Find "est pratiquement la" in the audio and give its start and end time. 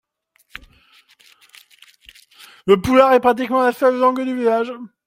3.13-3.71